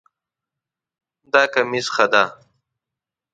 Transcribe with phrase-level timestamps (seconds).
[1.31, 2.23] دا کمیس ښه ده